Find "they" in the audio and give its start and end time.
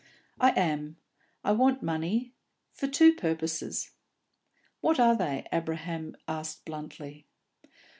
5.15-5.45